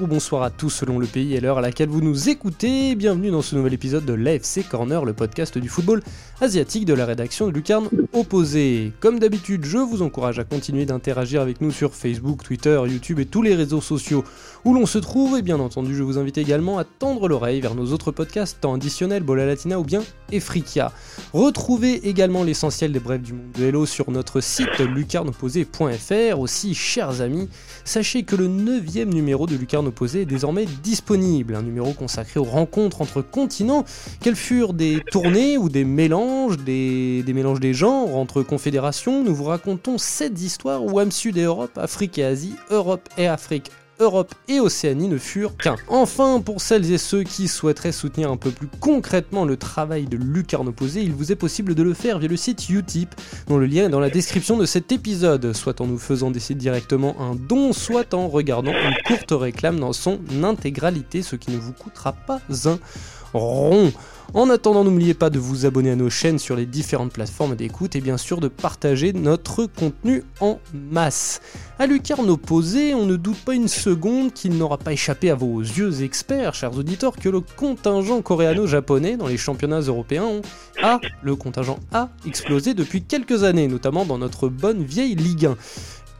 [0.00, 2.94] ou bonsoir à tous selon le pays et l'heure à laquelle vous nous écoutez.
[2.94, 6.02] Bienvenue dans ce nouvel épisode de l'AFC Corner, le podcast du football
[6.40, 8.92] asiatique de la rédaction de Lucarne Opposé.
[9.00, 13.26] Comme d'habitude, je vous encourage à continuer d'interagir avec nous sur Facebook, Twitter, YouTube et
[13.26, 14.24] tous les réseaux sociaux
[14.64, 15.36] où l'on se trouve.
[15.36, 18.74] Et bien entendu, je vous invite également à tendre l'oreille vers nos autres podcasts, tant
[18.74, 20.92] additionnels, Bola Latina ou bien Efrikia.
[21.32, 26.38] Retrouvez également l'essentiel des brèves du monde de Hello sur notre site lucarneopposé.fr.
[26.38, 27.48] Aussi, chers amis,
[27.88, 32.44] sachez que le 9 numéro de Lucarne Opposé est désormais disponible, un numéro consacré aux
[32.44, 33.84] rencontres entre continents,
[34.20, 39.44] quelles furent des tournées ou des mélanges, des, mélanges des genres entre confédérations, nous vous
[39.44, 44.34] racontons cette histoires où Am Sud et Europe, Afrique et Asie, Europe et Afrique Europe
[44.48, 45.76] et Océanie ne furent qu'un.
[45.88, 50.16] Enfin, pour celles et ceux qui souhaiteraient soutenir un peu plus concrètement le travail de
[50.16, 53.14] Lucarne Opposé, il vous est possible de le faire via le site Utip,
[53.48, 56.60] dont le lien est dans la description de cet épisode, soit en nous faisant décider
[56.60, 61.58] directement un don, soit en regardant une courte réclame dans son intégralité, ce qui ne
[61.58, 62.78] vous coûtera pas un
[63.32, 63.92] rond.
[64.34, 67.96] En attendant, n'oubliez pas de vous abonner à nos chaînes sur les différentes plateformes d'écoute
[67.96, 71.40] et bien sûr de partager notre contenu en masse.
[71.78, 75.60] À Lucarne opposé, on ne doute pas une seconde qu'il n'aura pas échappé à vos
[75.60, 80.42] yeux experts, chers auditeurs, que le contingent coréano-japonais dans les championnats européens
[80.82, 85.56] a, le contingent a explosé depuis quelques années, notamment dans notre bonne vieille Ligue 1.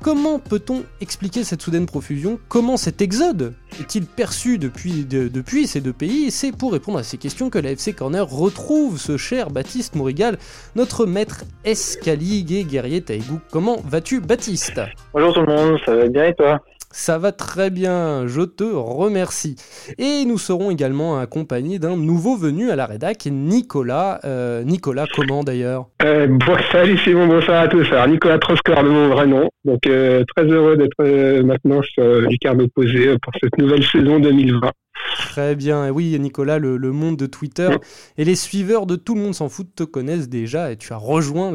[0.01, 2.39] Comment peut-on expliquer cette soudaine profusion?
[2.49, 6.31] Comment cet exode est-il perçu depuis, ces deux pays?
[6.31, 10.39] C'est pour répondre à ces questions que la FC Corner retrouve ce cher Baptiste Mourigal,
[10.77, 13.41] notre maître escalier guerrier Taïgou.
[13.51, 14.81] Comment vas-tu Baptiste?
[15.13, 16.61] Bonjour tout le monde, ça va bien et toi?
[16.91, 19.57] Ça va très bien, je te remercie.
[19.99, 24.21] Et nous serons également accompagnés d'un nouveau venu à la rédac, Nicolas.
[24.25, 25.87] Euh, Nicolas, comment d'ailleurs?
[26.03, 27.87] Euh, bon, Salut Simon, bonsoir à tous.
[27.93, 29.49] Alors Nicolas Troscor de mon vrai nom.
[29.65, 34.71] Donc euh, très heureux d'être maintenant sur Lucarne Opposé pour cette nouvelle saison 2020.
[35.17, 37.69] Très bien, et oui Nicolas, le, monde de Twitter
[38.17, 40.97] et les suiveurs de Tout le monde s'en fout te connaissent déjà et tu as
[40.97, 41.53] rejoint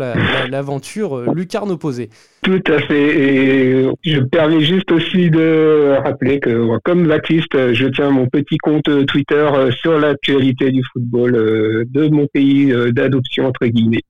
[0.49, 2.09] l'aventure la, Lucarne Opposé.
[2.43, 7.87] Tout à fait, et je me permets juste aussi de rappeler que comme Baptiste, je
[7.87, 9.47] tiens mon petit compte Twitter
[9.81, 11.31] sur l'actualité du football
[11.89, 14.03] de mon pays d'adoption entre guillemets.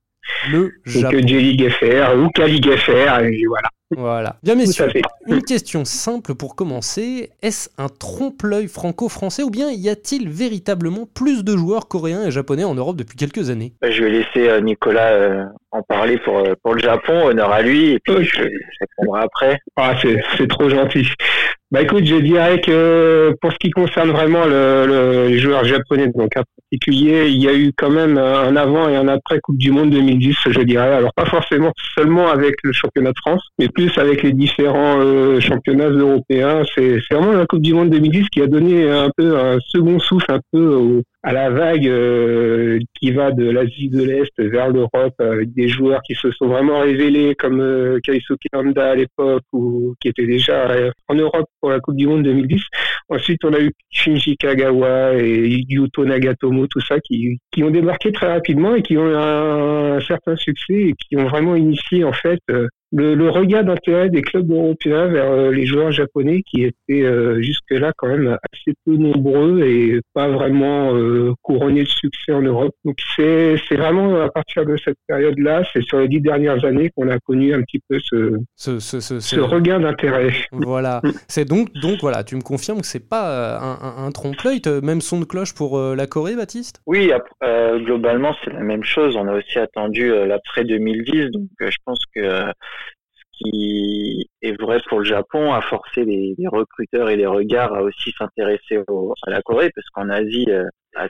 [0.52, 1.18] Le Japon.
[1.18, 3.70] Donc J-League FR ou et voilà.
[3.98, 4.38] Voilà.
[4.44, 4.88] Bien messieurs,
[5.28, 7.30] une question simple pour commencer.
[7.42, 12.64] Est-ce un trompe-l'œil franco-français ou bien y a-t-il véritablement plus de joueurs coréens et japonais
[12.64, 13.74] en Europe depuis quelques années?
[13.81, 17.52] Bah, Je vais laisser euh, Nicolas euh, en parler pour, euh, pour le Japon, honneur
[17.52, 18.42] à lui, et puis je,
[18.80, 19.59] répondrai après.
[19.76, 19.96] Ah,
[20.38, 21.08] c'est trop gentil.
[21.74, 26.38] Bah écoute, je dirais que pour ce qui concerne vraiment le, les joueurs japonais, donc
[26.38, 29.72] en particulier, il y a eu quand même un avant et un après Coupe du
[29.72, 30.94] Monde 2010, je dirais.
[30.94, 35.40] Alors pas forcément seulement avec le championnat de France, mais plus avec les différents euh,
[35.40, 36.62] championnats européens.
[36.74, 40.32] C'est vraiment la Coupe du Monde 2010 qui a donné un peu un second souffle
[40.32, 45.54] un peu à la vague euh, qui va de l'Asie de l'Est vers l'Europe avec
[45.54, 50.10] des joueurs qui se sont vraiment révélés comme euh, Kaisuke Honda à l'époque ou qui
[50.10, 50.68] étaient déjà
[51.08, 52.62] en Europe pour la Coupe du Monde 2010.
[53.10, 58.12] Ensuite, on a eu Shinji Kagawa et Yuto Nagatomo, tout ça, qui, qui ont débarqué
[58.12, 62.14] très rapidement et qui ont eu un, certain succès et qui ont vraiment initié en
[62.14, 62.40] fait
[62.94, 67.42] le, le regard d'intérêt des clubs européens vers euh, les joueurs japonais qui étaient euh,
[67.42, 72.76] jusque-là quand même assez peu nombreux et pas vraiment euh, couronnés de succès en Europe.
[72.86, 77.09] Donc c'est vraiment à partir de cette période-là, c'est sur les dix dernières années qu'on
[77.09, 80.31] a connu un petit peu ce, ce, ce, ce, regain d'intérêt.
[80.52, 81.02] Voilà.
[81.28, 85.19] c'est donc, donc voilà, tu me confirmes que c'est pas un, un, trompe-l'œil, même son
[85.19, 86.81] de cloche pour la Corée, Baptiste?
[86.86, 87.12] Oui,
[87.86, 89.16] globalement c'est la même chose.
[89.16, 92.22] On a aussi attendu l'après 2010, donc je pense que
[93.33, 98.12] qui est vrai pour le Japon, a forcé les, recruteurs et les regards à aussi
[98.18, 101.07] s'intéresser à la Corée, parce qu'en Asie, euh, à,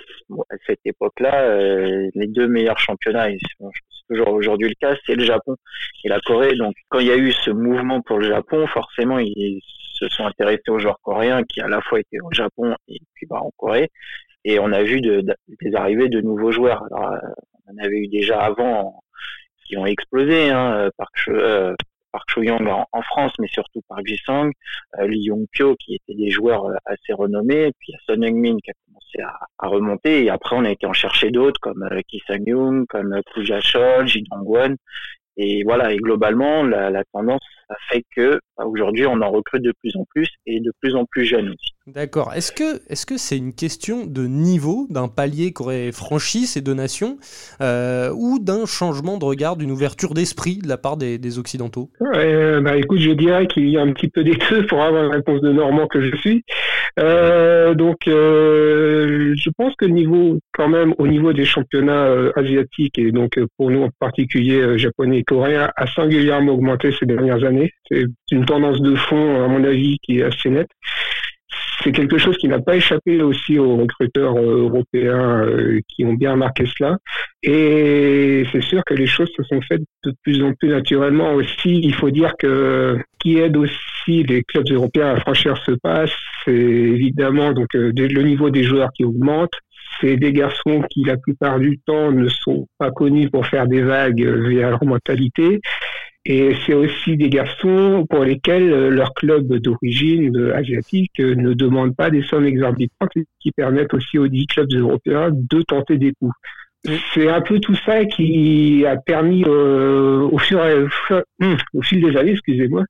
[0.65, 3.67] cette époque-là, euh, les deux meilleurs championnats, c'est
[4.09, 5.55] toujours aujourd'hui le cas, c'est le Japon
[6.03, 6.55] et la Corée.
[6.55, 9.61] Donc quand il y a eu ce mouvement pour le Japon, forcément, ils
[9.93, 13.25] se sont intéressés aux joueurs coréens qui à la fois étaient au Japon et puis
[13.25, 13.89] bah, en Corée.
[14.45, 15.23] Et on a vu de,
[15.61, 16.83] des arrivées de nouveaux joueurs.
[16.91, 17.17] Alors, euh,
[17.67, 19.01] on en avait eu déjà avant
[19.65, 20.89] qui ont explosé, hein,
[22.13, 24.51] par, Park Cho-young en, France, mais surtout Park Ji-sung,
[25.00, 28.57] euh, Lee Yong-pyo qui étaient des joueurs euh, assez renommés, puis il y Son Heung-min
[28.63, 32.01] qui a commencé à, remonter, et après on a été en chercher d'autres comme euh,
[32.07, 34.75] Ki Sang-young, comme Kuja Chol, Ji Dong-won,
[35.36, 39.63] et voilà, et globalement, la, la tendance a fait que bah, aujourd'hui, on en recrute
[39.63, 41.72] de plus en plus et de plus en plus jeunes aussi.
[41.85, 42.31] D'accord.
[42.33, 46.74] Est-ce que est-ce que c'est une question de niveau, d'un palier qu'auraient franchi ces deux
[46.74, 47.18] nations,
[47.59, 51.89] euh, ou d'un changement de regard, d'une ouverture d'esprit de la part des, Occidentaux?
[52.00, 55.12] Bah écoute, je dirais qu'il y a un petit peu des deux pour avoir une
[55.12, 56.45] réponse de Normand que je suis.
[57.00, 62.97] Euh, donc, euh, je pense que le niveau, quand même, au niveau des championnats asiatiques
[62.97, 67.74] et donc pour nous en particulier japonais et coréens, a singulièrement augmenté ces dernières années.
[67.91, 70.69] C'est une tendance de fond, à mon avis, qui est assez nette
[71.83, 76.13] c'est quelque chose qui n'a pas échappé aussi aux recruteurs euh, européens euh, qui ont
[76.13, 76.97] bien marqué cela.
[77.41, 81.81] Et c'est sûr que les choses se sont faites de plus en plus naturellement aussi.
[81.81, 86.06] Il faut dire que qui aide aussi les clubs européens à franchir ce pas,
[86.45, 89.51] c'est évidemment donc euh, le niveau des joueurs qui augmente.
[90.01, 93.81] C'est des garçons qui, la plupart du temps, ne sont pas connus pour faire des
[93.81, 95.62] vagues via leur mentalité.
[96.25, 101.53] Et c'est aussi des garçons pour lesquels euh, leur club d'origine euh, asiatique euh, ne
[101.53, 103.11] demande pas des sommes exorbitantes
[103.41, 106.33] qui permettent aussi aux dix clubs européens de tenter des coups.
[107.13, 110.85] C'est un peu tout ça qui a permis au, fur et,
[111.41, 112.83] hum, au fil des années, excusez-moi,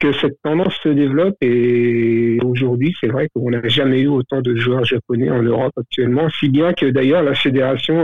[0.00, 4.54] que cette tendance se développe et aujourd'hui, c'est vrai qu'on n'a jamais eu autant de
[4.54, 7.96] joueurs japonais en Europe actuellement, si bien que d'ailleurs la fédération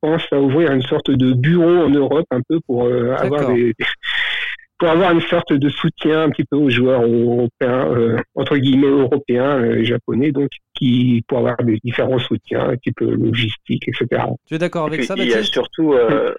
[0.00, 3.74] pense à ouvrir une sorte de bureau en Europe un peu pour euh, avoir des,
[4.80, 8.86] pour avoir une sorte de soutien un petit peu aux joueurs européens, euh, entre guillemets
[8.86, 14.22] européens, et euh, japonais, donc qui pour avoir des différents soutiens, type logistique, etc.
[14.46, 15.94] Tu es d'accord avec ça, Il y a surtout,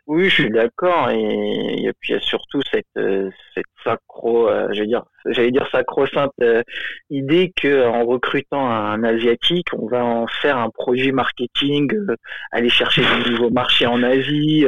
[0.08, 5.04] oui, je suis d'accord, et, puis il y a surtout cette, cette sacro, j'allais dire,
[5.28, 6.32] j'allais dire sacro-sainte
[7.12, 11.92] idée que en recrutant un asiatique, on va en faire un produit marketing,
[12.52, 14.66] aller chercher des nouveaux marchés en Asie,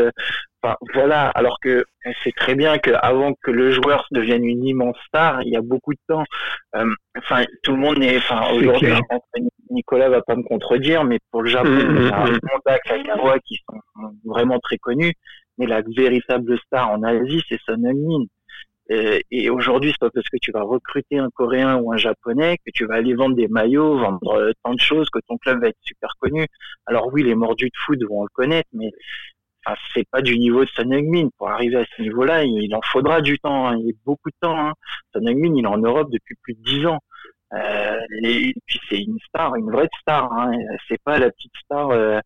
[0.93, 1.85] voilà, alors que
[2.23, 5.93] c'est très bien qu'avant que le joueur devienne une immense star, il y a beaucoup
[5.93, 6.23] de temps.
[6.75, 6.85] Euh,
[7.17, 8.17] enfin, tout le monde est.
[8.17, 8.93] Enfin, aujourd'hui,
[9.69, 12.79] Nicolas va pas me contredire, mais pour le Japon, mmh, il y a un Honda,
[12.85, 13.79] Kagawa qui sont
[14.25, 15.13] vraiment très connus,
[15.57, 18.25] mais la véritable star en Asie, c'est Son Heung-min.
[18.89, 22.71] Et, aujourd'hui, c'est pas parce que tu vas recruter un Coréen ou un Japonais que
[22.73, 25.69] tu vas aller vendre des maillots, vendre euh, tant de choses, que ton club va
[25.69, 26.45] être super connu.
[26.85, 28.91] Alors oui, les mordus de foot vont le connaître, mais
[29.65, 31.29] Enfin, c'est pas du niveau de Son Heung-min.
[31.37, 33.67] Pour arriver à ce niveau-là, il, en faudra du temps.
[33.67, 33.77] Hein.
[33.79, 34.57] Il y a beaucoup de temps.
[34.57, 34.73] Hein.
[35.13, 36.99] Son Heung-min, il est en Europe depuis plus de dix ans.
[37.53, 40.31] Euh, et puis c'est une star, une vraie star.
[40.33, 40.51] Hein.
[40.87, 42.19] C'est pas la petite star euh,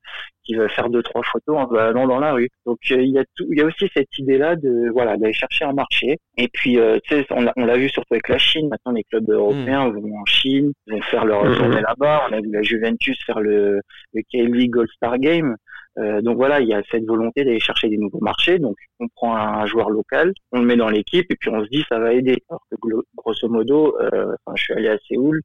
[0.44, 2.50] qui va faire deux trois photos en allant dans la rue.
[2.66, 5.34] Donc euh, il y a tout, il y a aussi cette idée-là de voilà d'aller
[5.34, 6.18] chercher un marché.
[6.38, 8.70] Et puis euh, tu sais, on l'a vu surtout avec la Chine.
[8.70, 10.00] Maintenant les clubs européens mmh.
[10.00, 11.56] vont en Chine, vont faire leur mmh.
[11.58, 12.28] tournée là-bas.
[12.30, 13.82] On a vu la Juventus faire le,
[14.14, 15.58] le K-League All-Star Game.
[15.98, 18.60] Euh, donc voilà, il y a cette volonté d'aller chercher des nouveaux marchés.
[18.60, 21.70] Donc on prend un joueur local, on le met dans l'équipe et puis on se
[21.70, 22.44] dit ça va aider.
[22.50, 22.76] Alors que
[23.16, 25.42] grosso modo, euh, je suis allé à Séoul,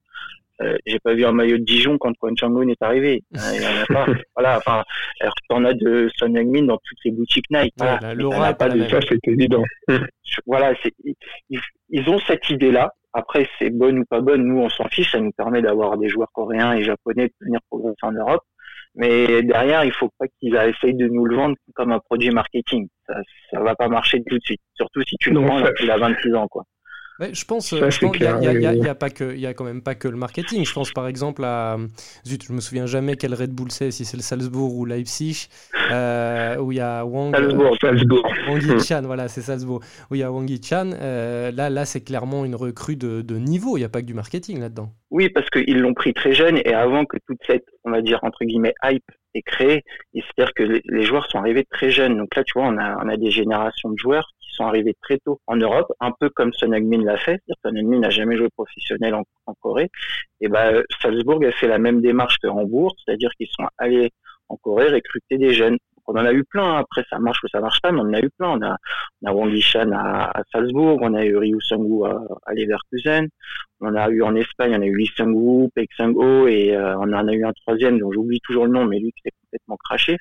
[0.63, 3.23] euh, j'ai pas vu un maillot de Dijon quand Kwon Chang-un est arrivé.
[3.35, 4.13] Euh, il y en a pas.
[4.37, 4.85] voilà, enfin,
[5.21, 7.75] alors en as de Son Heung-min dans toutes les boutiques Nike.
[7.79, 9.65] Voilà, pas de ça, c'est évident.
[10.47, 10.75] voilà,
[11.51, 11.61] ils,
[11.91, 12.93] ils ont cette idée-là.
[13.15, 15.13] Après, c'est bonne ou pas bonne, nous on s'en fiche.
[15.13, 18.43] Ça nous permet d'avoir des joueurs coréens et japonais de venir progresser en Europe.
[18.94, 22.89] Mais derrière, il faut pas qu'ils essayent de nous le vendre comme un produit marketing.
[23.06, 23.15] Ça,
[23.51, 24.61] ça va pas marcher tout de suite.
[24.75, 26.65] Surtout si tu le vends il a 26 ans, quoi
[27.21, 28.27] je pense, qu'il n'y
[28.87, 30.65] a, a, pas que, y a quand même pas que le marketing.
[30.65, 31.77] Je pense par exemple à,
[32.27, 35.49] zut, je me souviens jamais quel Red Bull c'est, si c'est le Salzbourg ou Leipzig,
[35.91, 38.33] euh, où il y a Wang, Salzbourg, Salzbourg.
[38.49, 40.91] Wang Chan, voilà, c'est Salzbourg, où il y a Wang Chan.
[40.95, 43.77] Euh, là, là, c'est clairement une recrue de, de niveau.
[43.77, 44.91] Il n'y a pas que du marketing là-dedans.
[45.11, 48.21] Oui, parce qu'ils l'ont pris très jeune et avant que toute cette, on va dire
[48.23, 49.05] entre guillemets, hype
[49.35, 49.83] est créée.
[50.15, 52.17] C'est-à-dire que les, joueurs sont arrivés très jeunes.
[52.17, 55.19] Donc là, tu vois, on a, on a des générations de joueurs sont arrivés très
[55.19, 57.41] tôt en Europe, un peu comme Son Heung-min l'a fait.
[57.65, 59.25] Son Heung-min n'a jamais joué professionnel en,
[59.61, 59.91] Corée.
[60.41, 64.11] Et ben, Salzbourg a fait la même démarche que Hambourg, c'est-à-dire qu'ils sont allés
[64.49, 66.65] en Corée recruter des jeunes on en a eu plein.
[66.65, 66.79] Hein.
[66.81, 68.51] Après, ça marche ou ça marche pas, mais on en a eu plein.
[68.51, 68.77] On a,
[69.23, 73.29] on a Wang Yishan à, à, Salzbourg, on a eu Ryu Sangu à, Leverkusen,
[73.81, 77.32] on a eu en Espagne, on a eu Lee Sango, et euh, on en a
[77.32, 80.17] eu un troisième dont j'oublie toujours le nom, mais lui qui est complètement craché.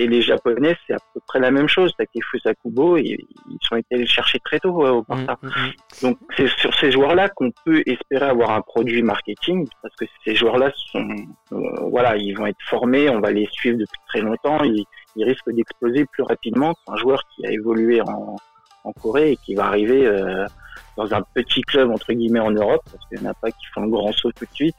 [0.00, 1.92] Et les Japonais, c'est à peu près la même chose.
[1.98, 3.18] Takefu Sakubo, et,
[3.50, 5.36] ils sont été le chercher très tôt au Barça.
[5.42, 6.02] Mmh, mmh, mmh.
[6.02, 10.34] Donc c'est sur ces joueurs-là qu'on peut espérer avoir un produit marketing, parce que ces
[10.34, 11.06] joueurs-là sont,
[11.52, 11.58] euh,
[11.90, 14.64] voilà, ils vont être formés, on va les suivre depuis très longtemps.
[14.64, 18.36] Ils, il risque d'exploser plus rapidement qu'un joueur qui a évolué en,
[18.84, 20.46] en Corée et qui va arriver euh,
[20.96, 23.66] dans un petit club entre guillemets en Europe, parce qu'il n'y en a pas qui
[23.74, 24.76] font le grand saut tout de suite.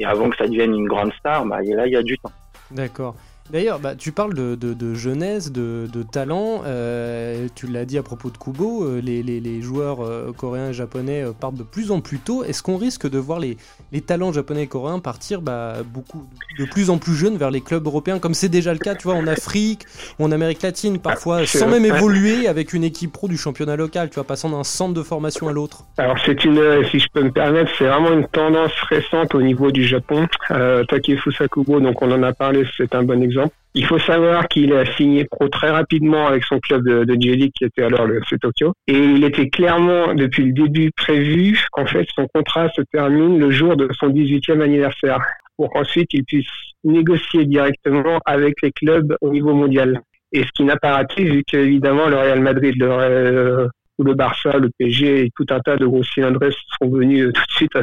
[0.00, 2.32] Et avant que ça devienne une grande star, bah, là il y a du temps.
[2.72, 3.14] D'accord.
[3.50, 6.62] D'ailleurs, bah, tu parles de, de, jeunesse, de, de talent.
[6.66, 10.70] Euh, tu l'as dit à propos de Kubo, euh, les, les, les, joueurs euh, coréens
[10.70, 12.44] et japonais partent de plus en plus tôt.
[12.44, 13.56] Est-ce qu'on risque de voir les,
[13.92, 16.28] les, talents japonais et coréens partir bah, beaucoup,
[16.58, 19.04] de plus en plus jeunes vers les clubs européens, comme c'est déjà le cas, tu
[19.04, 19.84] vois, en Afrique
[20.18, 24.10] ou en Amérique latine, parfois sans même évoluer avec une équipe pro du championnat local,
[24.10, 27.22] tu vois, passant d'un centre de formation à l'autre Alors c'est une, si je peux
[27.22, 30.26] me permettre, c'est vraiment une tendance récente au niveau du Japon.
[30.48, 33.37] Takefusa Kubo, donc on en a parlé, c'est un bon exemple
[33.74, 37.52] il faut savoir qu'il a signé pro très rapidement avec son club de, de J-League
[37.56, 38.72] qui était alors le FC Tokyo.
[38.86, 43.50] Et il était clairement, depuis le début, prévu qu'en fait son contrat se termine le
[43.50, 45.20] jour de son 18e anniversaire
[45.56, 46.46] pour qu'ensuite il puisse
[46.84, 50.00] négocier directement avec les clubs au niveau mondial.
[50.32, 53.68] Et ce qui n'a pas raté, vu qu'évidemment le Real Madrid, le,
[54.04, 57.42] le Barça, le PSG et tout un tas de gros cylindres sont venus euh, tout
[57.46, 57.82] de suite à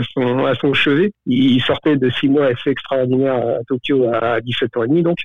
[0.56, 1.12] son, chevet.
[1.26, 5.18] Il sortait de six mois assez extraordinaires à Tokyo à 17 ans et demi, donc.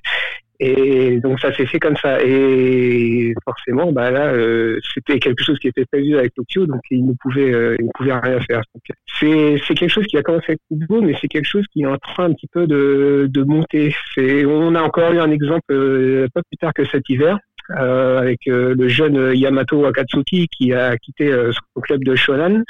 [1.40, 2.22] Ça s'est fait comme ça.
[2.22, 7.06] Et forcément, bah là, euh, c'était quelque chose qui était prévu avec Tokyo, donc il
[7.06, 8.60] ne pouvait, euh, rien faire.
[9.18, 11.96] C'est quelque chose qui a commencé avec beau, mais c'est quelque chose qui est en
[11.96, 13.94] train un petit peu de, monter.
[14.18, 17.38] On a encore eu un exemple pas plus tard que cet hiver.
[17.78, 22.64] Euh, avec euh, le jeune Yamato Akatsuki qui a quitté euh, son club de Shonan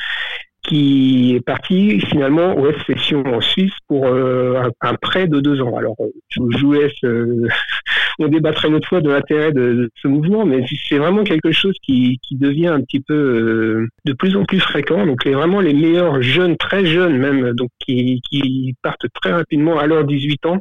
[0.63, 5.75] qui est parti finalement au Session en Suisse pour un, prêt de deux ans.
[5.75, 5.97] Alors,
[6.29, 6.93] je, vous laisse,
[8.19, 11.75] on débattrait une autre fois de l'intérêt de, ce mouvement, mais c'est vraiment quelque chose
[11.83, 15.07] qui, qui, devient un petit peu de plus en plus fréquent.
[15.07, 19.79] Donc, les, vraiment les meilleurs jeunes, très jeunes même, donc qui, qui partent très rapidement
[19.79, 20.61] à leurs 18 ans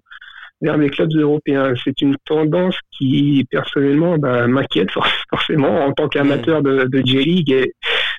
[0.61, 1.73] vers les clubs européens.
[1.83, 4.89] C'est une tendance qui, personnellement, bah, m'inquiète
[5.29, 7.73] forcément en tant qu'amateur de, de J-League et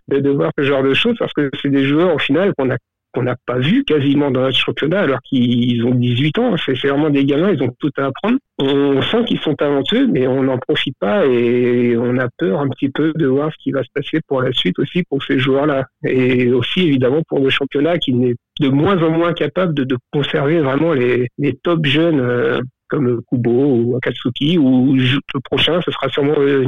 [0.08, 2.76] de, voir ce genre de choses parce que c'est des joueurs, au final, qu'on a
[3.12, 6.56] qu'on n'a pas vu quasiment dans notre championnat alors qu'ils ont 18 ans.
[6.56, 8.38] C'est vraiment des gamins, ils ont tout à apprendre.
[8.58, 12.68] On sent qu'ils sont talentueux, mais on n'en profite pas et on a peur un
[12.68, 15.38] petit peu de voir ce qui va se passer pour la suite aussi pour ces
[15.38, 15.86] joueurs-là.
[16.04, 20.60] Et aussi évidemment pour le championnat qui n'est de moins en moins capable de, conserver
[20.60, 26.08] vraiment les, les top jeunes euh, comme Kubo ou Akatsuki, ou le prochain, ce sera
[26.08, 26.64] sûrement euh,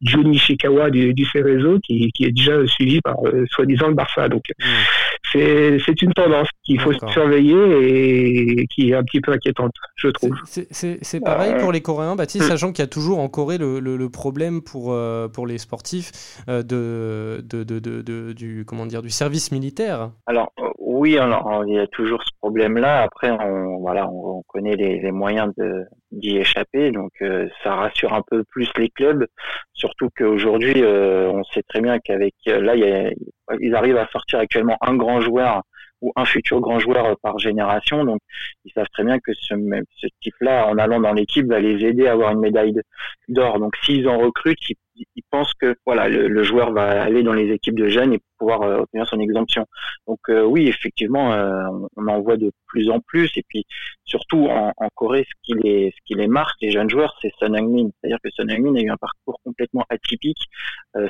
[0.00, 4.28] Jun Nishikawa du, du Cerezo, qui, qui, est déjà suivi par euh, soi-disant le Barça.
[4.28, 5.78] Donc hmm.
[5.78, 10.36] c'est une tendance qu'il faut surveiller et qui est un petit peu inquiétante, je trouve.
[10.46, 12.48] C'est pareil pour les Coréens, Baptiste, hmm.
[12.48, 16.12] sachant qu'il y a toujours en Corée le, le, problème pour, euh, pour les sportifs
[16.46, 20.10] de, de, de, de, du, comment dire, du service militaire.
[20.26, 20.52] Alors
[20.96, 21.18] oui,
[21.66, 23.02] il y a toujours ce problème-là.
[23.02, 25.52] Après, on, voilà, on, connaît les, moyens
[26.10, 29.26] d'y échapper, donc euh, ça rassure un peu plus les clubs.
[29.72, 33.14] Surtout qu'aujourd'hui, euh, on sait très bien qu'avec là, y
[33.60, 35.62] ils arrivent à sortir actuellement un grand joueur
[36.02, 38.04] ou un futur grand joueur par génération.
[38.04, 38.20] Donc,
[38.64, 39.54] ils savent très bien que ce,
[40.20, 42.74] type-là, en allant dans l'équipe, va les aider à avoir une médaille
[43.28, 43.58] d'or.
[43.58, 44.58] Donc, s'ils en recrutent,
[44.96, 48.78] ils, pensent que voilà, le, joueur va aller dans les équipes de jeunes pouvoir euh,
[48.80, 49.66] obtenir son exemption.
[50.06, 53.30] Donc, euh, oui, effectivement, euh, on en voit de plus en plus.
[53.36, 53.64] Et puis,
[54.04, 57.32] surtout en, en Corée, ce qui les, ce qui les marque, les jeunes joueurs, c'est
[57.38, 57.90] Son Heung-min.
[58.00, 60.38] C'est-à-dire que Son Heung-min a eu un parcours complètement atypique.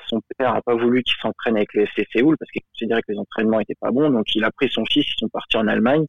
[0.09, 3.13] son père n'a pas voulu qu'il s'entraîne avec le FC Séoul parce qu'il considérait que
[3.13, 4.11] les entraînements étaient pas bons.
[4.11, 6.05] Donc, il a pris son fils, ils sont partis en Allemagne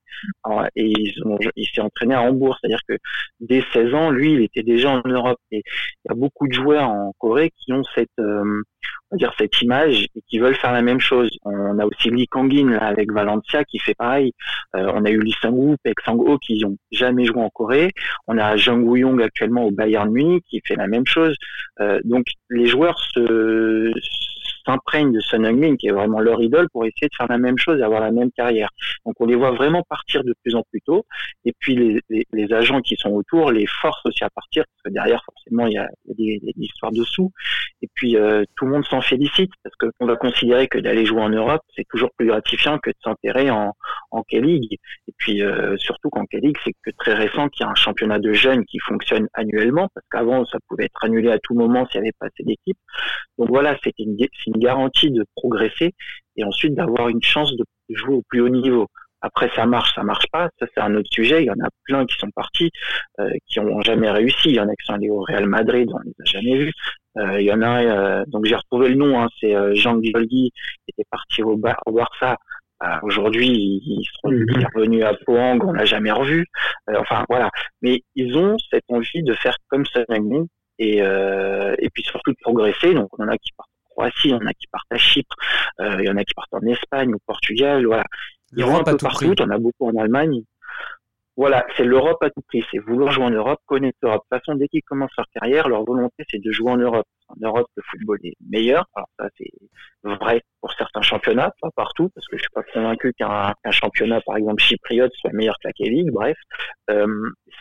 [0.75, 2.57] et ils ont, il s'est entraîné à Hambourg.
[2.59, 2.95] C'est-à-dire que
[3.39, 5.39] dès 16 ans, lui, il était déjà en Europe.
[5.51, 5.63] Et
[6.05, 8.63] il y a beaucoup de joueurs en Corée qui ont cette, euh,
[9.13, 11.29] dire cette image et qui veulent faire la même chose.
[11.43, 14.33] On a aussi Lee Kangin là, avec Valencia qui fait pareil.
[14.75, 17.91] Euh, on a eu Lee Sang-woo, Pek Sang-ho qui n'ont jamais joué en Corée.
[18.27, 21.35] On a Jung Woo-young actuellement au Bayern Munich qui fait la même chose.
[21.79, 23.91] Euh, donc les joueurs se
[24.67, 27.57] s'imprègnent de Son Heung-min, qui est vraiment leur idole, pour essayer de faire la même
[27.57, 28.69] chose et avoir la même carrière.
[29.05, 31.05] Donc on les voit vraiment partir de plus en plus tôt.
[31.45, 35.21] Et puis les, agents qui sont autour les forcent aussi à partir, parce que derrière,
[35.25, 37.31] forcément, il y a, il y a des, des, histoires dessous.
[37.81, 41.21] Et puis euh, tout le monde s'en félicite, parce qu'on va considérer que d'aller jouer
[41.21, 43.73] en Europe, c'est toujours plus gratifiant que de s'enterrer en,
[44.11, 44.77] en K-League.
[45.07, 48.19] Et puis euh, surtout qu'en K-League, c'est que très récent qu'il y a un championnat
[48.19, 52.01] de jeunes qui fonctionne annuellement, parce qu'avant, ça pouvait être annulé à tout moment s'il
[52.01, 52.77] n'y avait pas assez d'équipes.
[53.37, 55.93] Donc voilà, c'est une, une garantie de progresser
[56.35, 58.87] et ensuite d'avoir une chance de jouer au plus haut niveau.
[59.21, 61.43] Après, ça marche, ça marche pas, ça c'est un autre sujet.
[61.43, 62.71] Il y en a plein qui sont partis,
[63.19, 64.49] euh, qui ont jamais réussi.
[64.49, 66.73] Il y en a qui sont allés au Real Madrid, on les a jamais vus.
[67.17, 70.51] Euh, il y en a, euh, donc j'ai retrouvé le nom, hein, c'est Jean Guilgui
[70.51, 72.37] qui était parti au, Bar Barça.
[73.01, 74.67] Aujourd'hui, ils sont mhm.
[74.75, 76.45] revenus à Pohang, on l'a jamais revu.
[76.95, 77.49] Enfin voilà,
[77.81, 80.01] mais ils ont cette envie de faire comme ça
[80.77, 82.93] et, et puis surtout de progresser.
[82.93, 85.35] Donc on en a qui partent Croatie, il y en a qui partent à Chypre,
[85.79, 88.03] euh, il y en a qui partent en Espagne, au Portugal, voilà.
[88.55, 90.43] Ils vont un peu partout, il y en a beaucoup en Allemagne.
[91.35, 94.23] voilà, c'est l'Europe à tout prix, c'est vouloir jouer en Europe, connaître l'Europe.
[94.31, 97.07] De toute façon, dès qu'ils commencent leur carrière, leur volonté, c'est de jouer en Europe.
[97.29, 98.85] En Europe, le football est meilleur.
[98.95, 99.51] Alors ça, c'est
[100.03, 104.37] vrai pour certains championnats, pas partout, parce que je suis pas convaincu qu'un championnat, par
[104.37, 106.11] exemple chypriote, soit meilleur que la K-League.
[106.11, 106.37] Bref,
[106.89, 107.07] euh,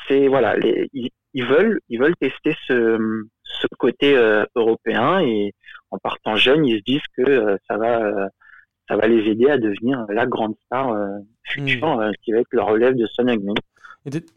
[0.06, 3.26] c'est voilà, les, ils, veulent, ils veulent tester ce,
[3.60, 5.52] ce côté euh, européen et
[5.90, 8.28] en partant jeunes, ils se disent que euh, ça va
[8.88, 11.08] ça va les aider à devenir la grande star euh,
[11.42, 12.12] future hmm.
[12.22, 13.54] qui va être le relève de Son Heung-min.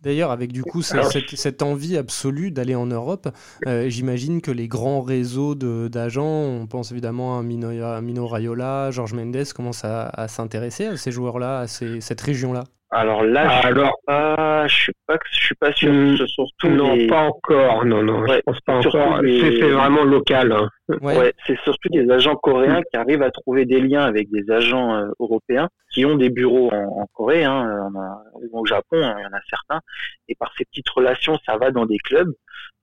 [0.01, 3.27] D'ailleurs, avec du coup cette, cette, envie absolue d'aller en Europe,
[3.67, 7.69] euh, j'imagine que les grands réseaux d'agents, on pense évidemment à Mino,
[8.01, 12.63] Mino Raiola, Georges Mendes, commencent à, à s'intéresser à ces joueurs-là, à ces, cette région-là.
[12.91, 13.73] Alors là, je suis
[14.05, 15.91] pas, je suis pas, je suis pas sûr.
[15.93, 17.85] Hmm, surtout non, pas encore.
[17.85, 19.21] Non, non, je pense pas encore.
[19.23, 20.51] C'est vraiment local.
[20.51, 20.69] Hein.
[21.01, 24.95] Ouais, c'est surtout des agents coréens qui arrivent à trouver des liens avec des agents
[24.95, 27.91] euh, européens qui ont des bureaux en, Corée, hein,
[28.51, 29.81] au Japon, il y en a certains.
[30.27, 32.31] Et par ces petites relations, ça va dans des clubs.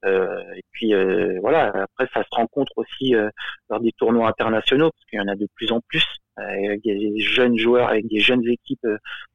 [0.04, 3.30] Euh, et puis euh, voilà, après ça se rencontre aussi euh,
[3.70, 6.04] lors des tournois internationaux parce qu'il y en a de plus en plus.
[6.36, 8.86] avec des jeunes joueurs, avec des jeunes équipes,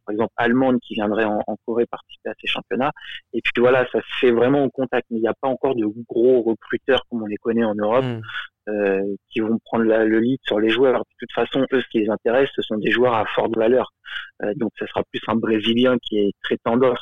[0.05, 2.91] par exemple allemandes, qui viendraient en, Corée participer à ces championnats.
[3.33, 5.07] Et puis voilà, ça se fait vraiment au contact.
[5.09, 8.05] Mais il n'y a pas encore de gros recruteurs comme on les connaît en Europe.
[8.05, 8.21] Hmm.
[8.69, 9.01] Euh,
[9.31, 10.99] qui vont prendre le lead sur les joueurs.
[10.99, 13.91] De toute façon, eux, ce qui les intéresse, ce sont des joueurs à forte valeur.
[14.43, 16.99] Euh, donc, ce sera plus un Brésilien qui est très tendance,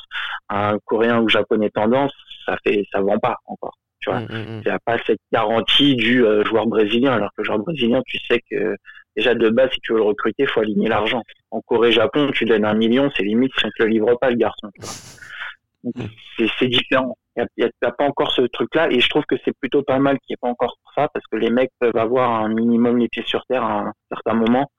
[0.48, 2.12] un Coréen ou Japonais tendance,
[2.46, 3.76] ça fait, ça vend pas encore.
[4.00, 4.62] Tu vois, mmh, mmh, mmh.
[4.64, 7.12] il n'y a pas cette garantie du euh, joueur brésilien.
[7.12, 8.74] Alors que le joueur brésilien, tu sais que
[9.14, 11.22] déjà de base, si tu veux le recruter, il faut aligner l'argent.
[11.50, 14.36] En Corée-Japon, tu donnes un million, c'est limite si on te le livre pas, le
[14.36, 14.70] garçon.
[16.58, 17.16] C'est différent.
[17.36, 20.18] Il n'y a, pas encore ce truc-là et je trouve que c'est plutôt pas mal
[20.18, 23.08] qu'il n'y ait pas encore ça parce que les mecs peuvent avoir un minimum les
[23.08, 24.70] pieds sur terre à un certain moment.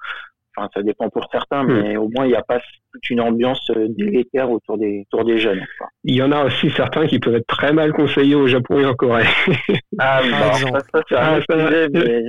[0.55, 1.81] Enfin, ça dépend pour certains, hmm.
[1.81, 2.59] mais au moins il n'y a pas
[2.91, 5.65] toute une ambiance euh, délétère autour des, autour des jeunes.
[6.03, 8.85] Il y en a aussi certains qui peuvent être très mal conseillés au Japon et
[8.85, 9.27] en Corée.
[9.99, 12.23] ah, bah, ça, ça c'est un ah, sujet, mais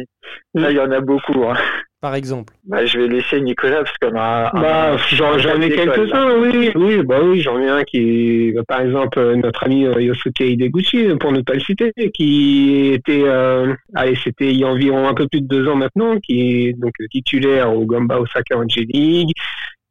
[0.54, 1.44] là il y en a beaucoup.
[1.44, 1.56] Hein
[2.02, 2.52] par exemple?
[2.66, 4.50] Bah, Je vais laisser Nicolas parce qu'on a.
[4.52, 6.72] Bah, j'en ai quelques-uns, oui.
[6.74, 10.40] Oui, bah oui, j'en ai un qui, bah, par exemple, euh, notre ami euh, Yosuke
[10.40, 15.06] Ideguchi, pour ne pas le citer, qui était, euh, allez, c'était il y a environ
[15.06, 18.84] un peu plus de deux ans maintenant, qui est donc titulaire au Gamba Osaka Angel
[18.92, 19.30] League,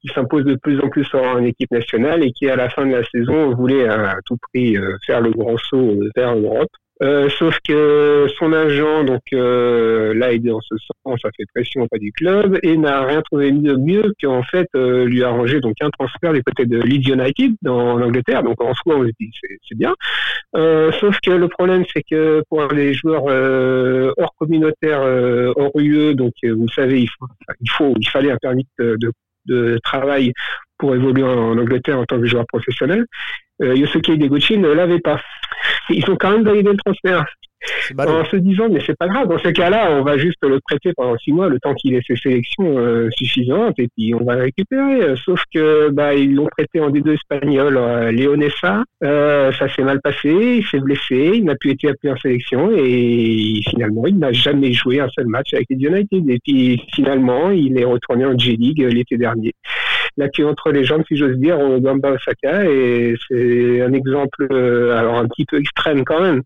[0.01, 2.91] qui s'impose de plus en plus en équipe nationale et qui, à la fin de
[2.91, 6.71] la saison, voulait à tout prix faire le grand saut vers l'Europe.
[7.01, 11.81] Euh, sauf que son agent donc euh, l'a aidé en ce sens, ça fait pression
[11.81, 15.73] auprès du club et n'a rien trouvé de mieux qu'en fait euh, lui arranger donc
[15.81, 18.43] un transfert du côté de Leeds United dans, en Angleterre.
[18.43, 19.31] Donc en soi on se dit
[19.67, 19.95] c'est bien.
[20.55, 25.01] Euh, sauf que le problème c'est que pour les joueurs euh, hors communautaire,
[25.55, 27.25] hors UE, donc vous savez il faut,
[27.61, 29.11] il faut il fallait un permis de, de,
[29.47, 30.33] de travail
[30.81, 33.05] pour évoluer en, Angleterre en tant que joueur professionnel.
[33.61, 35.21] Euh, Yosuke Deguchi ne l'avait pas.
[35.89, 37.23] Ils ont quand même validé le transfert.
[37.95, 40.93] En se disant mais c'est pas grave dans ce cas-là on va juste le prêter
[40.97, 44.35] pendant six mois le temps qu'il ait ses sélections euh, suffisantes et puis on va
[44.35, 49.69] le récupérer sauf que bah ils l'ont prêté en D2 espagnol euh, Léonessa euh, ça
[49.69, 54.07] s'est mal passé il s'est blessé il n'a plus été appelé en sélection et finalement
[54.07, 56.29] il n'a jamais joué un seul match avec les United.
[56.29, 59.53] Et puis finalement il est retourné en J-League l'été dernier
[60.17, 64.47] la queue entre les jambes si j'ose dire au Gamba Osaka et c'est un exemple
[64.51, 66.41] alors un petit peu extrême quand même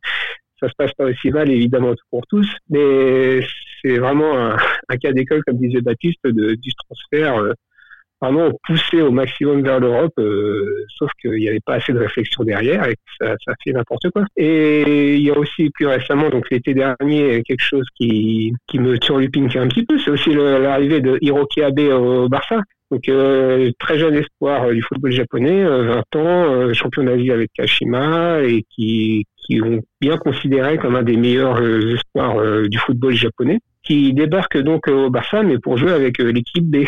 [0.59, 3.41] ça se passe pas aussi mal évidemment pour tous, mais
[3.81, 7.53] c'est vraiment un, cas d'école, comme disait Baptiste, de, du transfert euh,
[8.21, 12.43] vraiment poussé au maximum vers l'Europe, euh, sauf qu'il n'y avait pas assez de réflexion
[12.43, 14.23] derrière et ça, ça fait n'importe quoi.
[14.37, 18.97] Et il y a aussi plus récemment, donc l'été dernier, quelque chose qui, qui me
[18.97, 22.61] turlupine un petit peu, c'est aussi l'arrivée de Hiroki Abe au Barça.
[22.95, 28.63] Donc euh, très jeune espoir du football japonais, 20 ans, champion d'Asie avec Kashima et
[28.69, 33.59] qui, qui ont bien considéré comme un des meilleurs euh, espoirs euh, du football japonais,
[33.83, 36.85] qui débarque donc au Barça, mais pour jouer avec euh, l'équipe B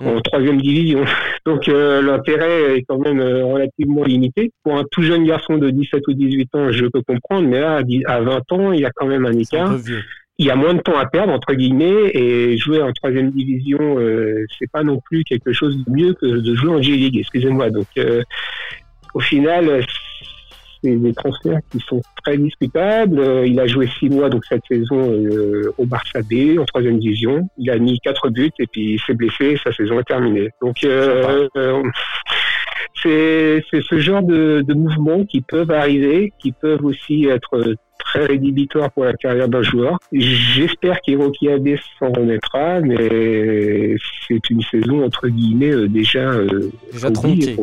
[0.00, 0.22] en mm.
[0.22, 1.04] troisième division.
[1.46, 4.50] Donc l'intérêt est quand même relativement limité.
[4.62, 7.82] Pour un tout jeune garçon de 17 ou 18 ans, je peux comprendre, mais là,
[8.06, 9.76] à 20 ans, il y a quand même un écart.
[10.40, 13.98] Il y a moins de temps à perdre entre guillemets et jouer en troisième division,
[13.98, 17.18] euh, c'est pas non plus quelque chose de mieux que de jouer en J-League.
[17.18, 17.68] Excusez-moi.
[17.68, 17.88] Donc
[19.14, 19.84] au final,
[20.82, 23.18] c'est des transferts qui sont très discutables.
[23.18, 26.98] Euh, il a joué six mois donc cette saison euh, au Barça B en troisième
[26.98, 27.48] division.
[27.58, 29.58] Il a mis quatre buts et puis il s'est blessé.
[29.62, 30.48] Sa saison est terminée.
[30.60, 31.48] Donc euh,
[33.02, 38.90] c'est ce genre de, de mouvements qui peuvent arriver, qui peuvent aussi être très rédhibitoire
[38.90, 39.98] pour la carrière d'un joueur.
[40.12, 47.10] J'espère qu'Hiroki Abe s'en remettra, mais c'est une saison entre guillemets euh, déjà, euh, déjà
[47.10, 47.56] tronquée.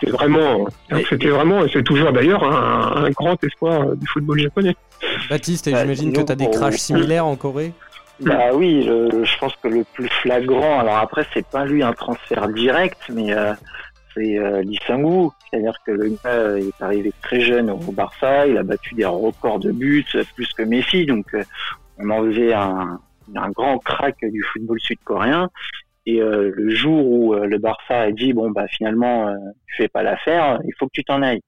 [0.00, 0.66] C'était vraiment,
[1.08, 4.76] c'était vraiment, c'est toujours d'ailleurs un, un, grand espoir du football japonais.
[5.28, 7.72] Baptiste, bah, j'imagine que tu as des crashs similaires en Corée?
[8.20, 12.48] Bah oui, je, pense que le plus flagrant, alors après c'est pas lui un transfert
[12.48, 13.54] direct, mais euh,
[14.14, 18.62] c'est euh, C'est-à-dire que le gars euh, est arrivé très jeune au Barça, il a
[18.62, 21.42] battu des records de buts, euh, plus que Messi, donc euh,
[21.98, 23.00] on en faisait un,
[23.34, 25.48] un grand crack du football sud-coréen.
[26.06, 29.32] Et le jour où le Barça a dit bon bah finalement
[29.66, 31.42] tu fais pas l'affaire, il faut que tu t'en ailles.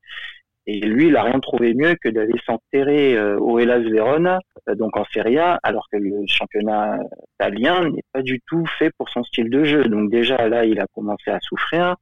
[0.66, 4.76] Et lui, il a rien trouvé mieux que d'aller s'enterrer euh, au Hellas Verona, euh,
[4.76, 6.98] donc en Serie A, alors que le championnat
[7.34, 9.84] italien n'est pas du tout fait pour son style de jeu.
[9.84, 11.96] Donc déjà là, il a commencé à souffrir.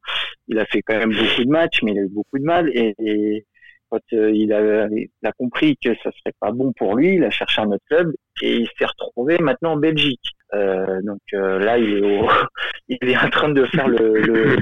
[0.48, 2.70] Il a fait quand même beaucoup de matchs, mais il a eu beaucoup de mal.
[2.74, 3.46] Et,
[3.88, 7.24] quand euh, il, a, il, a, compris que ça serait pas bon pour lui, il
[7.24, 10.36] a cherché un autre club et il s'est retrouvé maintenant en Belgique.
[10.54, 12.20] Euh, donc euh, là, il est,
[12.88, 14.56] il est en train de faire le, le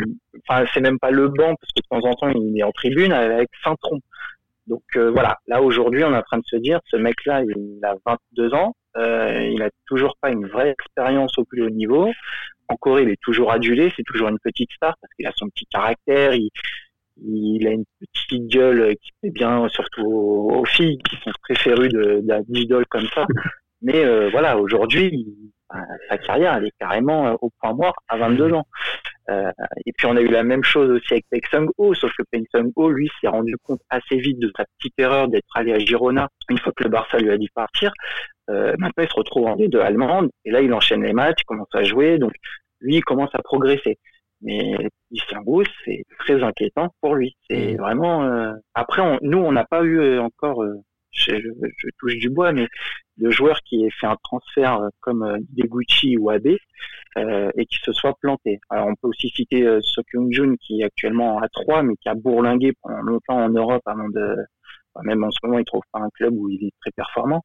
[0.46, 2.72] enfin c'est même pas le banc parce que de temps en temps il est en
[2.72, 4.00] tribune avec Saint-Tron.
[4.66, 7.80] Donc euh, voilà, là aujourd'hui on est en train de se dire, ce mec-là il
[7.82, 12.10] a 22 ans, euh, il a toujours pas une vraie expérience au plus haut niveau.
[12.68, 15.48] En Corée il est toujours adulé, c'est toujours une petite star parce qu'il a son
[15.48, 16.50] petit caractère, il,
[17.26, 21.88] il a une petite gueule qui fait bien surtout aux, filles qui sont préférues
[22.48, 23.26] d'idoles comme ça.
[23.80, 25.26] Mais euh, voilà, aujourd'hui,
[26.08, 28.66] sa carrière, elle est carrément euh, au point mort à 22 ans.
[29.30, 29.50] Euh,
[29.84, 32.22] et puis on a eu la même chose aussi avec Peng Sung Ho, sauf que
[32.32, 35.72] Peng Sung Ho, lui, s'est rendu compte assez vite de sa petite erreur d'être allé
[35.72, 37.92] à Girona une fois que le Barça lui a dit partir.
[38.48, 41.44] Euh, maintenant, il se retrouve en D2 allemande, et là, il enchaîne les matchs, il
[41.44, 42.32] commence à jouer, donc
[42.80, 43.98] lui, il commence à progresser.
[44.40, 44.74] Mais
[45.46, 47.36] Ho, c'est très inquiétant pour lui.
[47.50, 47.76] C'est mmh.
[47.76, 48.24] vraiment.
[48.24, 48.54] Euh...
[48.74, 50.64] Après, on, nous, on n'a pas eu encore
[51.18, 52.68] je, touche du bois, mais
[53.18, 56.56] de joueurs qui aient fait un transfert euh, comme euh, Deguchi ou Abe
[57.16, 58.60] euh, et qui se soient plantés.
[58.70, 59.80] Alors on peut aussi citer euh,
[60.30, 64.08] Jun qui est actuellement à 3 mais qui a bourlingué pendant longtemps en Europe avant
[64.08, 64.36] de
[65.04, 67.42] même en ce moment il trouve pas un club où il est très performant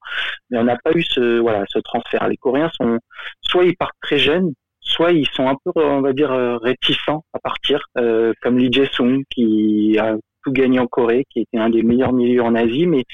[0.50, 2.98] mais on n'a pas eu ce voilà ce transfert les Coréens sont
[3.42, 6.32] soit ils partent très jeunes soit ils sont un peu on va dire
[6.62, 11.70] réticents à partir comme Lee Jae-sung qui a tout gagné en Corée qui était un
[11.70, 13.06] des meilleurs milieux en Asie mais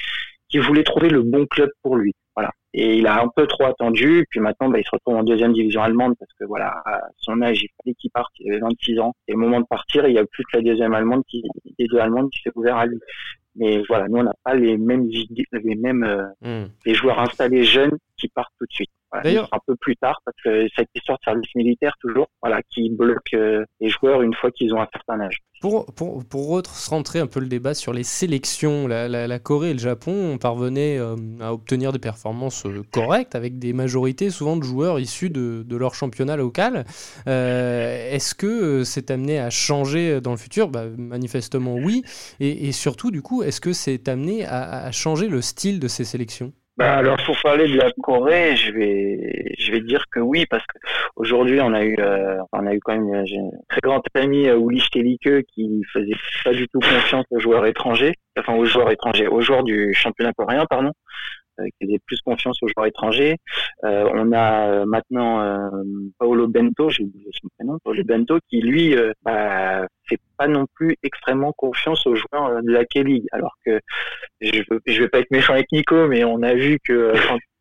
[0.49, 2.13] qui voulait trouver le bon club pour lui.
[2.35, 2.51] Voilà.
[2.73, 4.25] Et il a un peu trop attendu.
[4.29, 7.41] Puis maintenant, bah, il se retrouve en deuxième division allemande parce que voilà, à son
[7.41, 8.31] âge, il fallait qu'il parte.
[8.39, 9.13] Il avait 26 ans.
[9.27, 11.43] Et au moment de partir, il n'y a plus que la deuxième allemande qui,
[11.77, 12.99] les deux allemandes qui s'est ouvert à lui.
[13.55, 16.69] Mais voilà, nous, on n'a pas les mêmes idées, les mêmes, euh, hmm.
[16.85, 18.91] les joueurs installés jeunes qui partent tout de suite.
[19.11, 22.89] D'ailleurs, un peu plus tard, parce que cette histoire de service militaire, toujours, voilà, qui
[22.89, 25.39] bloque euh, les joueurs une fois qu'ils ont un certain âge.
[25.61, 29.73] Pour, pour, pour rentrer un peu le débat sur les sélections, la, la, Corée et
[29.73, 34.63] le Japon parvenaient euh, à obtenir des performances euh, correctes avec des majorités souvent de
[34.63, 36.85] joueurs issus de, de leur championnat local.
[37.25, 40.69] Est-ce que c'est amené à changer dans le futur?
[40.69, 42.03] Bah, Manifestement oui.
[42.39, 45.87] Et, et, surtout, du coup, est-ce que c'est amené à, à changer le style de
[45.87, 46.53] ces sélections?
[46.79, 50.63] Bah alors pour parler de la Corée, je vais je vais dire que oui parce
[50.65, 50.77] que
[51.17, 53.25] aujourd'hui on a eu euh, on a eu quand même un
[53.67, 56.15] très grand ami euh, Uli Stelike qui faisait
[56.45, 60.31] pas du tout confiance aux joueurs étrangers, enfin aux joueurs étrangers, aux joueurs du championnat
[60.31, 60.93] coréen pardon,
[61.59, 63.37] euh, qui faisait plus confiance aux joueurs étrangers.
[63.83, 65.69] Euh, on a maintenant
[66.17, 70.95] Paolo Bento, j'ai oublié son prénom, Paolo Bento qui lui bah, fait pas non plus
[71.03, 73.79] extrêmement confiance aux joueurs de la K-League alors que
[74.41, 77.15] je veux, vais pas être méchant avec Nico, mais on a vu que euh,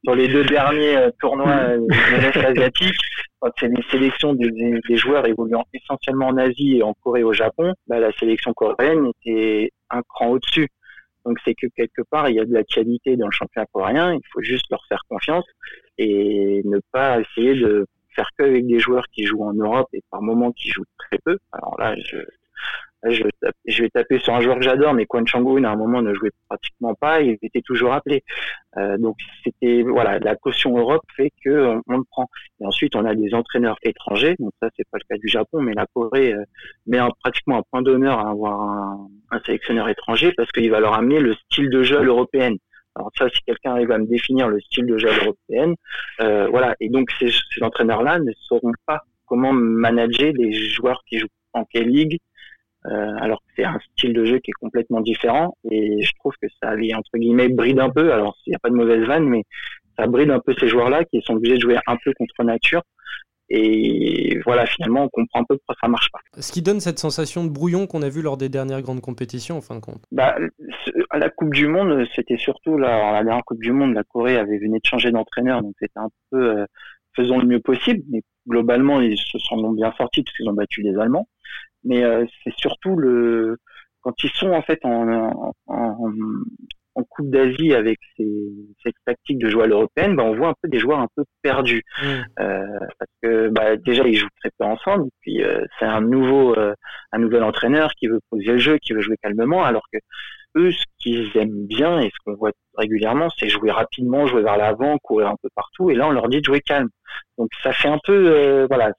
[0.05, 2.97] sur les deux derniers euh, tournois euh, de l'Est asiatique,
[3.41, 7.75] quand c'est les sélections des, joueurs évoluant essentiellement en Asie et en Corée au Japon,
[7.87, 10.69] bah, la sélection coréenne était un cran au-dessus.
[11.29, 14.15] Donc c'est que quelque part, il y a de la qualité dans le championnat coréen,
[14.15, 15.45] il faut juste leur faire confiance
[15.99, 17.87] et ne pas essayer de
[18.17, 21.19] faire que avec des joueurs qui jouent en Europe et par moments qui jouent très
[21.19, 21.37] peu.
[21.53, 22.17] Alors là, je,
[23.05, 25.71] je vais, taper, je vais taper sur un joueur que j'adore, mais Kwon chang à
[25.71, 28.25] un moment ne jouait pratiquement pas, il était toujours appelé.
[28.77, 32.29] Euh, donc c'était voilà, la caution Europe fait que on, le prend.
[32.61, 35.61] Et ensuite on a des entraîneurs étrangers, donc ça c'est pas le cas du Japon,
[35.61, 36.45] mais la Corée euh,
[36.87, 40.95] met pratiquement un point d'honneur à avoir un, un, sélectionneur étranger parce qu'il va leur
[40.95, 42.57] amener le style de jeu à l'européenne.
[42.97, 45.75] Alors ça, si quelqu'un arrive à me définir le style de jeu à l'européenne,
[46.21, 46.75] euh, voilà.
[46.81, 51.65] Et donc ces, ces entraîneurs-là ne sauront pas comment manager des joueurs qui jouent en
[51.65, 52.19] K-League,
[52.91, 56.33] euh, alors que c'est un style de jeu qui est complètement différent et je trouve
[56.41, 58.13] que ça les entre guillemets bride un peu.
[58.13, 59.45] Alors il n'y a pas de mauvaise vanne, mais
[59.99, 62.83] ça bride un peu ces joueurs-là qui sont obligés de jouer un peu contre nature
[63.51, 66.21] Et voilà, finalement, on comprend un peu pourquoi ça marche pas.
[66.41, 69.57] Ce qui donne cette sensation de brouillon qu'on a vu lors des dernières grandes compétitions,
[69.57, 70.03] en fin de compte.
[70.13, 70.37] Bah,
[71.11, 74.37] à la Coupe du Monde, c'était surtout la, la dernière Coupe du Monde, la Corée
[74.37, 76.67] avait venu de changer d'entraîneur, donc c'était un peu euh,
[77.17, 78.03] faisons le mieux possible.
[78.11, 81.29] Mais globalement, ils se sont bien sortis parce qu'ils ont battu les Allemands.
[81.89, 83.57] Mais euh, c'est surtout le
[84.03, 86.13] quand ils sont en fait en, en,
[86.95, 88.27] en Coupe d'Asie avec ces,
[88.83, 91.25] cette tactique de jouer à l'européenne, bah, on voit un peu des joueurs un peu
[91.43, 91.83] perdus.
[92.03, 92.07] Mmh.
[92.41, 95.07] Euh, parce que bah, déjà, ils jouent très peu ensemble.
[95.07, 98.93] Et puis, euh, c'est un nouveau, un nouvel entraîneur qui veut poser le jeu, qui
[98.93, 99.99] veut jouer calmement, alors que
[100.57, 104.57] eux, ce qu'ils aiment bien et ce qu'on voit régulièrement, c'est jouer rapidement, jouer vers
[104.57, 105.91] l'avant, courir un peu partout.
[105.91, 106.89] Et là, on leur dit de jouer calme.
[107.37, 108.93] Donc, ça fait un peu, voilà,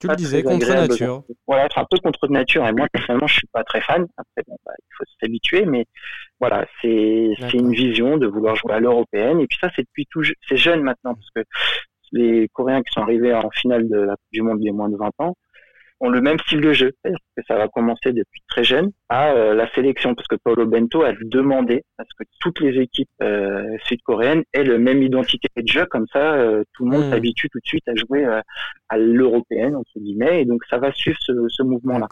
[0.00, 1.22] tu le disais, contre nature.
[1.46, 2.66] Voilà, c'est un peu contre nature.
[2.66, 4.06] Et moi, personnellement, je suis pas très fan.
[4.16, 5.86] Après, bon, bah, il faut s'habituer, mais
[6.40, 9.40] voilà, c'est une vision de vouloir jouer à l'européenne.
[9.40, 11.42] Et puis ça, c'est depuis tout, c'est jeune maintenant, parce que
[12.12, 14.96] les Coréens qui sont arrivés en finale de la Coupe du Monde des moins de
[14.96, 15.36] 20 ans,
[16.00, 16.92] ont le même style de jeu.
[17.04, 21.02] que ça va commencer depuis très jeune à euh, la sélection, parce que Paulo Bento
[21.02, 25.66] a demandé à ce que toutes les équipes euh, sud-coréennes aient le même identité de
[25.66, 27.10] jeu, comme ça euh, tout le monde hmm.
[27.10, 28.24] s'habitue tout de suite à jouer
[28.88, 32.08] à l'européenne entre guillemets, et donc ça va suivre ce, ce mouvement-là.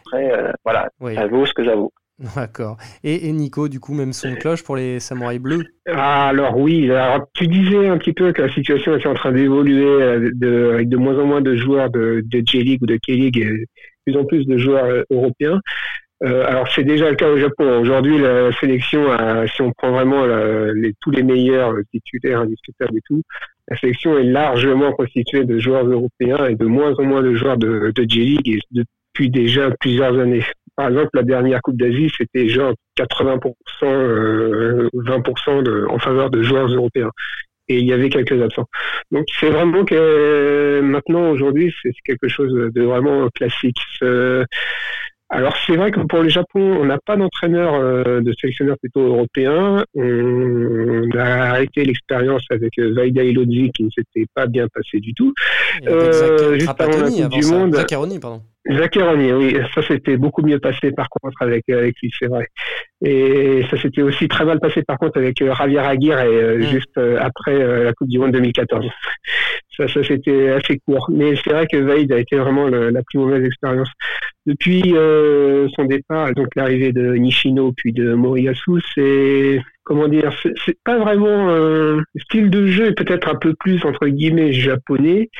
[0.00, 1.92] Après, voilà, ça vaut ce que ça vaut.
[2.36, 2.76] D'accord.
[3.02, 7.26] Et, Nico, du coup, même son cloche pour les samouraïs bleus ah, Alors oui, alors,
[7.34, 10.96] tu disais un petit peu que la situation était en train d'évoluer euh, avec de
[10.96, 13.66] moins en moins de joueurs de, de J-League ou de K-League et de
[14.06, 15.60] plus en plus de joueurs euh, européens.
[16.22, 17.80] Euh, alors c'est déjà le cas au Japon.
[17.80, 19.08] Aujourd'hui, la sélection,
[19.52, 23.22] si on prend vraiment les, tous les meilleurs titulaires indiscutables et tout,
[23.66, 27.56] la sélection est largement constituée de joueurs européens et de moins en moins de joueurs
[27.56, 28.62] de, de J-League
[29.12, 30.44] depuis déjà plusieurs années.
[30.76, 36.42] Par exemple, la dernière Coupe d'Asie, c'était genre 80%, 20% euh, de, en faveur de
[36.42, 37.10] joueurs européens.
[37.68, 38.66] Et il y avait quelques absents.
[39.10, 43.78] Donc c'est vraiment que maintenant, aujourd'hui, c'est quelque chose de vraiment classique.
[45.34, 49.00] Alors c'est vrai que pour le Japon, on n'a pas d'entraîneur euh, de sélectionneur plutôt
[49.00, 49.82] européen.
[49.94, 55.14] On a arrêté l'expérience avec euh, Vaida Ilodzi qui ne s'était pas bien passé du
[55.14, 55.32] tout.
[55.86, 57.74] Euh, juste avant la Coupe du Monde.
[57.74, 58.42] Zaccaroni, pardon.
[58.70, 62.46] Zaccheroni, oui, ça s'était beaucoup mieux passé par contre avec, avec lui, c'est vrai.
[63.04, 66.58] Et ça s'était aussi très mal passé par contre avec euh, Javier Aguirre et euh,
[66.58, 66.62] mm.
[66.62, 68.86] juste euh, après la Coupe du Monde 2014.
[69.76, 71.10] Ça, ça c'était assez court.
[71.10, 73.88] Mais c'est vrai que Vaid a été vraiment la plus mauvaise expérience.
[74.44, 74.94] Depuis
[75.76, 80.30] son départ, donc l'arrivée de Nishino puis de Moriyasu, c'est comment dire,
[80.64, 85.30] c'est pas vraiment un style de jeu, peut-être un peu plus entre guillemets japonais,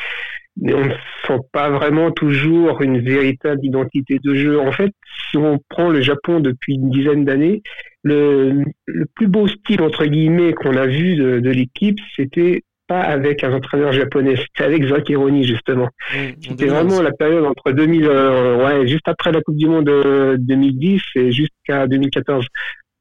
[0.60, 0.94] mais on ne
[1.26, 4.60] sent pas vraiment toujours une véritable identité de jeu.
[4.60, 4.92] En fait,
[5.30, 7.62] si on prend le Japon depuis une dizaine d'années,
[8.04, 8.64] le,
[9.14, 13.92] plus beau style entre guillemets qu'on a vu de, l'équipe, c'était pas avec un entraîneur
[13.92, 15.06] japonais, c'était avec Zach
[15.42, 15.88] justement.
[16.14, 19.90] Mmh, c'était vraiment la période entre 2000, euh, ouais, juste après la Coupe du Monde
[20.38, 22.46] 2010 euh, et jusqu'à 2014.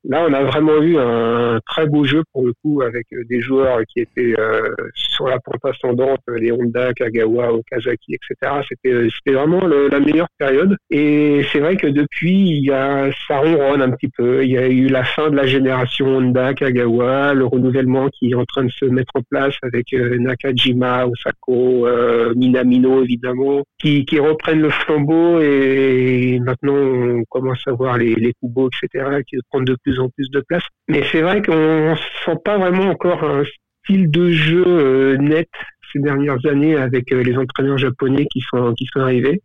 [0.04, 3.40] Là, on a vraiment eu un très beau jeu pour le coup avec euh, des
[3.40, 8.62] joueurs qui étaient euh, sur la pente ascendante, les Honda, Kagawa, Okazaki, etc.
[8.68, 10.76] C'était euh, c'était vraiment la meilleure période.
[10.90, 14.44] Et c'est vrai que depuis, il y a ça ronronne un petit peu.
[14.44, 18.36] Il y a eu la fin de la génération Honda, Kagawa, le renouvellement qui est
[18.36, 21.88] en train de se mettre en place avec Nakajima, Osako,
[22.36, 28.34] Minamino évidemment, qui, qui reprennent le flambeau et maintenant on commence à voir les, les
[28.42, 29.22] Kubo, etc.
[29.28, 30.63] qui prennent de plus en plus de place.
[30.88, 33.43] Mais c'est vrai qu'on sent pas vraiment encore un
[33.84, 35.49] style de jeu euh, net
[35.93, 39.41] ces dernières années avec euh, les entraîneurs japonais qui sont qui sont arrivés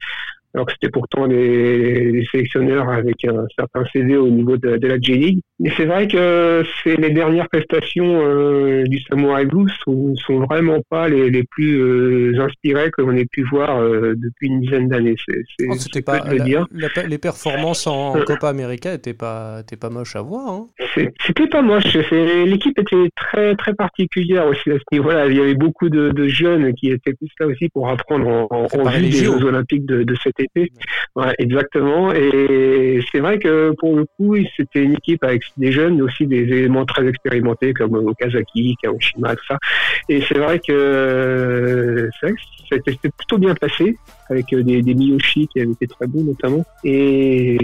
[0.56, 5.40] alors que c'était pourtant des, sélectionneurs avec un certain CV au niveau de, la J-League.
[5.58, 10.80] Mais c'est vrai que c'est les dernières prestations euh, du Samurai Blues sont, sont vraiment
[10.90, 14.88] pas les, les plus euh, inspirées que l'on ait pu voir euh, depuis une dizaine
[14.88, 15.16] d'années.
[15.26, 16.66] C'est, oh, pas dire.
[17.08, 20.46] les performances en, Copa América étaient pas, étaient pas moches à voir.
[20.48, 20.68] Hein.
[21.26, 21.94] c'était pas moche.
[21.94, 25.26] l'équipe était très très particulière aussi à ce niveau-là.
[25.26, 28.90] Il y avait beaucoup de, jeunes qui étaient plus là aussi pour apprendre en, en,
[28.90, 30.36] vue des Jeux Olympiques de, de cette
[31.14, 32.12] Ouais, exactement.
[32.12, 36.26] Et c'est vrai que pour le coup, c'était une équipe avec des jeunes, mais aussi
[36.26, 39.58] des éléments très expérimentés comme Okazaki, Kaoshima, tout ça.
[40.08, 42.08] Et c'est vrai que
[42.70, 43.96] c'était plutôt bien passé
[44.28, 46.64] avec des, des Miyoshi qui avaient été très bons notamment.
[46.84, 47.58] Et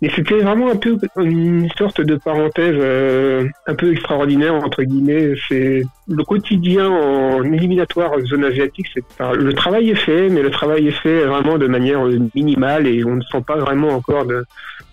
[0.00, 5.34] mais c'était vraiment un peu une sorte de parenthèse euh, un peu extraordinaire entre guillemets.
[5.48, 10.88] C'est le quotidien en éliminatoire zone asiatique, c'est le travail est fait, mais le travail
[10.88, 12.00] est fait vraiment de manière
[12.34, 14.46] minimale et on ne sent pas vraiment encore de,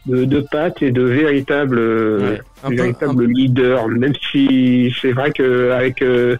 [0.05, 1.03] de, pattes et de
[2.63, 3.87] véritables, euh, véritables leaders.
[3.87, 6.35] Même si c'est vrai qu'avec euh,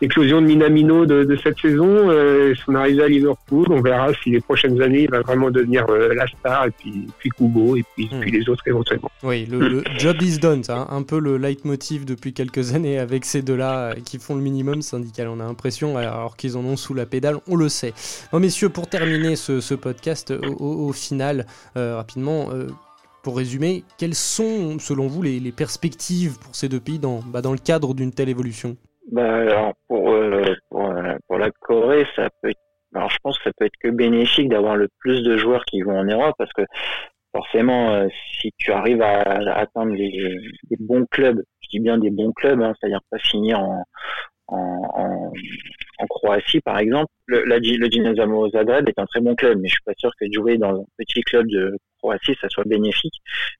[0.00, 4.30] l'éclosion de Minamino de, de cette saison, euh, son arrivée à Liverpool, on verra si
[4.30, 7.84] les prochaines années il va vraiment devenir euh, la star et puis, puis Kubo et
[7.94, 8.20] puis, hmm.
[8.20, 9.10] puis les autres éventuellement.
[9.22, 13.24] Oui, le, le job is done, hein, un peu le leitmotiv depuis quelques années avec
[13.24, 15.28] ces deux-là qui font le minimum syndical.
[15.28, 17.94] On a l'impression, alors qu'ils en ont sous la pédale, on le sait.
[18.32, 22.48] Messieurs, pour terminer ce, ce podcast, au, au final, rapidement,
[23.26, 27.58] pour résumer, quelles sont, selon vous, les, perspectives pour ces deux pays dans, bah, le
[27.58, 28.76] cadre d'une telle évolution?
[29.10, 32.52] Bah, euh, euh, pour, la Corée, ça peut
[32.94, 35.98] je pense que ça peut être que bénéfique d'avoir le plus de joueurs qui vont
[35.98, 36.62] en Europe parce que
[37.34, 38.06] forcément, euh,
[38.40, 39.22] si tu arrives à,
[39.56, 40.38] atteindre les,
[40.78, 43.58] bons clubs, je dis bien des bons clubs, hein, c'est-à-dire pas finir
[44.46, 45.32] en,
[46.06, 47.10] Croatie, par exemple.
[47.26, 50.10] Le, la, le Dinamo Zagreb est un très bon club, mais je suis pas sûr
[50.20, 53.14] que jouer dans un petit club de Croatie, ça soit bénéfique.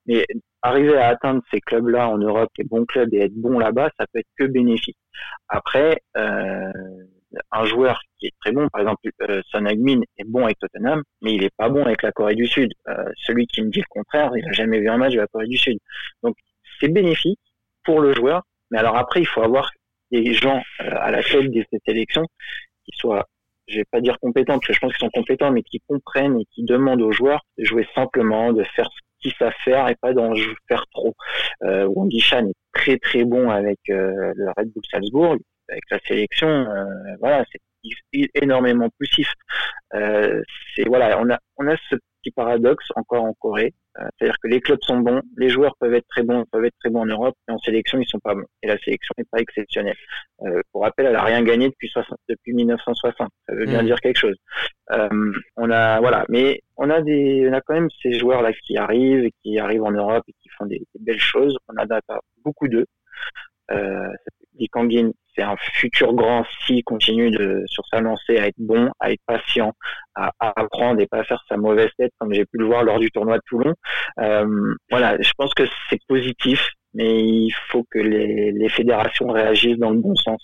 [0.05, 0.25] Mais
[0.61, 4.05] arriver à atteindre ces clubs-là en Europe, les bons clubs, et être bon là-bas, ça
[4.11, 4.97] peut être que bénéfique.
[5.49, 6.71] Après, euh,
[7.51, 11.33] un joueur qui est très bon, par exemple, euh, Heung-min est bon avec Tottenham, mais
[11.33, 12.71] il est pas bon avec la Corée du Sud.
[12.87, 15.27] Euh, celui qui me dit le contraire, il a jamais vu un match de la
[15.27, 15.77] Corée du Sud.
[16.23, 16.35] Donc,
[16.79, 17.39] c'est bénéfique
[17.83, 19.71] pour le joueur, mais alors après, il faut avoir
[20.11, 22.25] des gens euh, à la tête de cette élection
[22.85, 23.27] qui soient,
[23.67, 26.39] je vais pas dire compétents, parce que je pense qu'ils sont compétents, mais qui comprennent
[26.39, 29.95] et qui demandent aux joueurs de jouer simplement, de faire ce qu'ils savent faire et
[29.95, 30.33] pas d'en
[30.67, 31.15] faire trop.
[31.63, 31.87] Euh,
[32.19, 35.37] Chan est très très bon avec euh, le Red Bull Salzbourg,
[35.69, 36.85] avec la sélection, euh,
[37.19, 37.59] voilà, c'est
[38.13, 39.31] énormément poussif.
[39.93, 40.41] Euh,
[40.75, 44.47] c'est voilà, on a on a ce petit paradoxe encore en Corée, euh, c'est-à-dire que
[44.47, 47.05] les clubs sont bons, les joueurs peuvent être très bons, peuvent être très bons en
[47.05, 48.45] Europe, et en sélection ils sont pas bons.
[48.63, 49.95] Et la sélection n'est pas exceptionnelle.
[50.41, 53.29] Euh, pour rappel, elle a rien gagné depuis 60, depuis 1960.
[53.47, 53.85] Ça veut bien mmh.
[53.85, 54.35] dire quelque chose.
[55.57, 58.77] On a voilà, mais on a des, on a quand même ces joueurs là qui
[58.77, 61.57] arrivent et qui arrivent en Europe et qui font des, belles choses.
[61.67, 61.85] On a
[62.43, 62.85] beaucoup d'eux.
[63.71, 64.13] Euh,
[64.65, 69.11] Kangin, c'est un futur grand s'il continue de, sur sa lancée à être bon, à
[69.11, 69.73] être patient,
[70.15, 73.11] à, apprendre et pas faire sa mauvaise tête comme j'ai pu le voir lors du
[73.11, 73.73] tournoi de Toulon.
[74.19, 79.91] Euh, voilà, je pense que c'est positif, mais il faut que les fédérations réagissent dans
[79.91, 80.41] le bon sens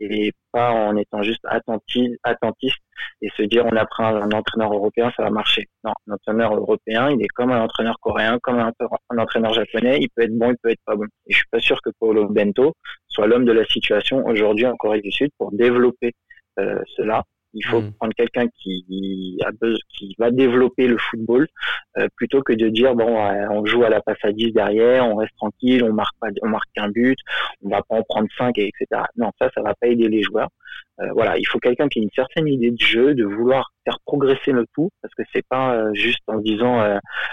[0.00, 2.78] et pas en étant juste attentif, attentiste
[3.22, 5.66] et se dire on a pris un, entraîneur européen, ça va marcher.
[5.84, 8.72] Non, un entraîneur européen, il est comme un entraîneur coréen, comme un,
[9.18, 11.04] entraîneur japonais, il peut être bon, il peut être pas bon.
[11.26, 12.74] Et je suis pas sûr que Paulo Bento
[13.08, 16.12] soit l'homme de la situation aujourd'hui en Corée du Sud pour développer
[16.58, 17.22] euh, cela
[17.56, 17.92] il faut mm.
[17.94, 19.50] prendre quelqu'un qui a
[19.96, 21.48] qui va développer le football
[21.98, 23.18] euh, plutôt que de dire bon
[23.50, 26.48] on joue à la passe à 10 derrière, on reste tranquille, on marque pas on
[26.48, 27.18] marque qu'un but,
[27.62, 28.86] on va pas en prendre 5 etc.
[29.16, 30.50] Non, ça ça va pas aider les joueurs.
[31.00, 33.98] Euh, voilà, il faut quelqu'un qui ait une certaine idée de jeu, de vouloir faire
[34.04, 36.82] progresser le tout parce que c'est pas euh, juste en disant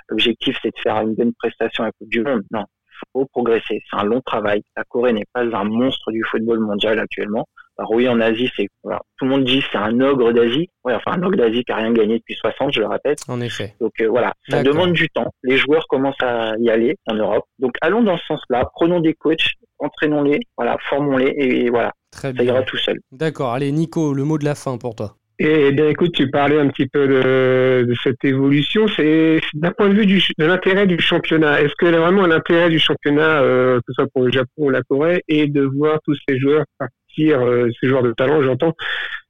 [0.07, 2.43] l'objectif c'est de faire une bonne prestation à la Coupe du monde.
[2.51, 2.63] Non,
[3.03, 4.63] il faut progresser, c'est un long travail.
[4.77, 7.47] La Corée n'est pas un monstre du football mondial actuellement.
[7.77, 10.69] Alors oui, en Asie, c'est tout le monde dit c'est un ogre d'Asie.
[10.83, 13.19] Ouais, enfin un ogre d'Asie qui a rien gagné depuis 60, je le répète.
[13.27, 13.75] En effet.
[13.79, 15.31] Donc euh, voilà, ça demande du temps.
[15.43, 17.45] Les joueurs commencent à y aller en Europe.
[17.59, 18.69] Donc allons dans ce sens-là.
[18.75, 22.99] Prenons des coachs, entraînons-les, voilà, formons-les et voilà, Très ça ira tout seul.
[23.11, 23.53] D'accord.
[23.53, 25.15] Allez, Nico, le mot de la fin pour toi.
[25.39, 28.87] Et, bien écoute, tu parlais un petit peu de, de cette évolution.
[28.87, 31.61] C'est d'un point de vue du, de l'intérêt du championnat.
[31.61, 34.83] Est-ce que vraiment l'intérêt du championnat, euh, que ce soit pour le Japon ou la
[34.83, 36.65] Corée, est de voir tous ces joueurs
[37.13, 38.73] partir, euh, ces joueurs de talent, j'entends,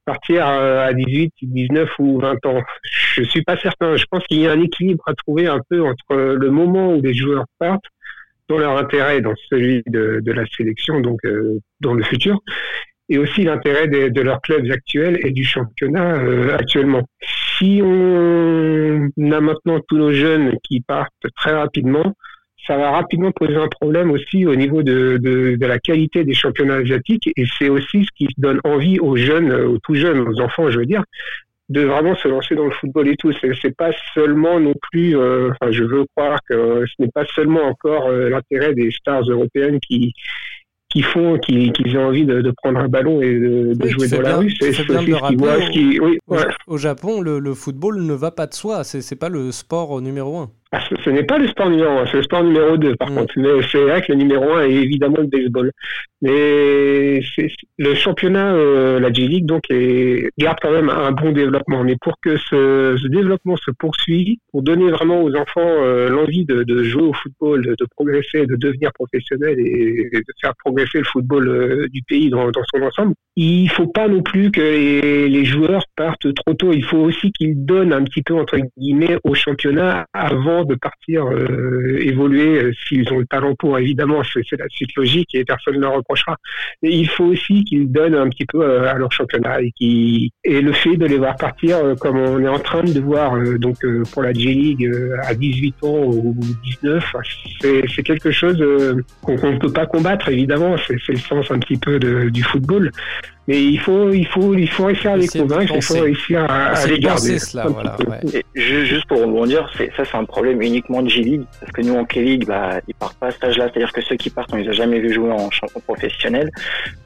[0.04, 2.62] partir à 18, 19 ou 20 ans.
[2.82, 3.96] Je suis pas certain.
[3.96, 7.00] Je pense qu'il y a un équilibre à trouver un peu entre le moment où
[7.00, 7.86] les joueurs partent,
[8.48, 12.40] dont leur intérêt dans celui de, de la sélection, donc euh, dans le futur,
[13.08, 17.02] et aussi l'intérêt de, de, leurs clubs actuels et du championnat euh, actuellement.
[17.58, 22.14] Si on a maintenant tous nos jeunes qui partent très rapidement,
[22.66, 26.76] ça va rapidement poser un problème aussi au niveau de, de, la qualité des championnats
[26.76, 30.70] asiatiques et c'est aussi ce qui donne envie aux jeunes, aux tout jeunes, aux enfants,
[30.70, 31.04] je veux dire,
[31.68, 33.32] de vraiment se lancer dans le football et tout.
[33.40, 37.62] C'est pas seulement non plus, euh, enfin, je veux croire que ce n'est pas seulement
[37.62, 40.12] encore euh, l'intérêt des stars européennes qui
[40.94, 44.20] qui font qu'ils ont envie de, de, prendre un ballon et de, de jouer dans
[44.20, 44.54] la rue.
[44.60, 45.60] C'est ce qu'ils voient.
[45.72, 45.98] Qui...
[45.98, 46.36] Oui, au,
[46.68, 48.84] au, Japon, le, le, football ne va pas de soi.
[48.84, 50.50] C'est pas le sport numéro un.
[50.70, 53.14] ah, ce, n'est pas le sport numéro 1, c'est le sport numéro 2 par mm.
[53.16, 53.34] contre.
[53.36, 55.72] Mais c'est vrai que le numéro 1 est évidemment le baseball.
[56.22, 56.93] Mais
[57.78, 61.84] le championnat, euh, la J-League, donc, est, garde quand même un bon développement.
[61.84, 66.82] Mais pour que ce, développement se poursuive, pour donner vraiment aux enfants euh, l'envie de,
[66.84, 71.88] jouer au football, de, progresser, de devenir professionnel et, de faire progresser le football euh,
[71.88, 76.54] du pays dans, son ensemble, il faut pas non plus que les, joueurs partent trop
[76.54, 76.72] tôt.
[76.72, 81.26] Il faut aussi qu'ils donnent un petit peu, entre guillemets, au championnat avant de partir
[81.98, 83.78] évoluer s'ils ont le talent pour.
[83.78, 86.36] Évidemment, c'est la suite logique et personne ne leur reprochera.
[86.82, 90.72] Mais il faut aussi qu'ils donnent un petit peu euh, à leur championnat et, le
[90.72, 93.76] fait de les voir partir comme on est en train de voir donc
[94.12, 94.90] pour la J-League
[95.22, 97.16] à 18 ans ou 19,
[97.60, 98.64] c'est quelque chose
[99.22, 100.76] qu'on ne peut pas combattre évidemment.
[100.86, 102.90] C'est le sens un petit peu du football.
[103.46, 106.68] Mais il faut, il faut, il faut réussir à les convaincre, il faut réussir à,
[106.68, 107.38] à les garder.
[107.38, 108.42] Cela, voilà, ouais.
[108.54, 112.46] juste pour rebondir, ça c'est un problème uniquement de G-League, parce que nous en K-League,
[112.46, 114.72] bah, ils partent pas à cet âge-là, c'est-à-dire que ceux qui partent, on les a
[114.72, 116.50] jamais vus jouer en champion professionnel,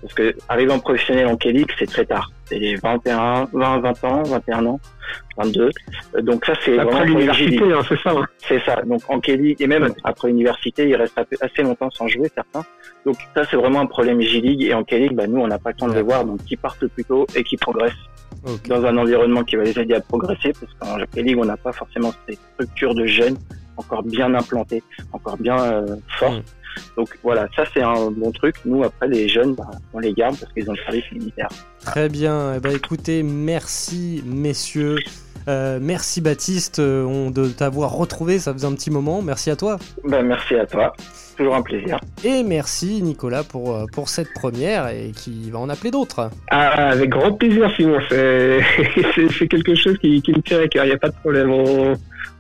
[0.00, 2.30] parce que arriver en professionnel en K-League, c'est très tard.
[2.48, 4.80] C'est les 21, 20, 20 ans, 21 ans,
[5.36, 5.70] 22.
[6.14, 8.10] Euh, donc ça c'est après l'université, hein, c'est ça.
[8.10, 8.26] Hein.
[8.38, 8.76] C'est ça.
[8.82, 12.64] Donc en K-League et même après l'université, ils restent assez longtemps sans jouer certains.
[13.04, 15.70] Donc ça c'est vraiment un problème J-League et en K-League, bah, nous on n'a pas
[15.70, 17.92] le temps de les voir, donc qui partent plus tôt et qui progressent
[18.66, 21.72] dans un environnement qui va les aider à progresser, parce qu'en K-League on n'a pas
[21.72, 23.36] forcément ces structures de jeunes
[23.78, 26.38] encore bien implantées, encore bien euh, fortes.
[26.38, 26.42] Mm.
[26.96, 28.56] Donc voilà, ça c'est un bon truc.
[28.64, 31.48] Nous, après, les jeunes, bah, on les garde parce qu'ils ont le service militaire.
[31.80, 32.54] Très bien.
[32.56, 34.98] Eh ben, écoutez, merci messieurs.
[35.48, 39.22] Euh, merci Baptiste euh, de t'avoir retrouvé, ça faisait un petit moment.
[39.22, 39.78] Merci à toi.
[40.04, 40.92] Ben, merci à toi.
[41.38, 41.98] Toujours un plaisir.
[42.24, 46.30] Et merci Nicolas pour, euh, pour cette première et qui va en appeler d'autres.
[46.50, 47.98] Ah, avec grand plaisir Simon.
[48.10, 48.60] C'est
[49.48, 51.50] quelque chose qui, qui me tient à cœur, il n'y a pas de problème.
[51.50, 51.94] On,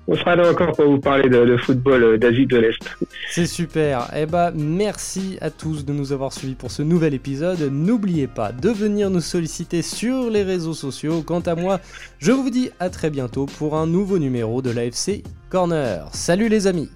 [0.08, 2.78] on sera là encore pour vous parler de, football euh, d'Asie de l'Est.
[3.30, 4.10] C'est super.
[4.16, 7.60] Eh ben, merci à tous de nous avoir suivis pour ce nouvel épisode.
[7.70, 11.22] N'oubliez pas de venir nous solliciter sur les réseaux sociaux.
[11.22, 11.78] Quant à moi,
[12.18, 16.08] je vous dis à très bientôt pour un nouveau numéro de l'AFC Corner.
[16.12, 16.88] Salut les amis